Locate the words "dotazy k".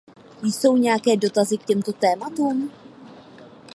1.17-1.65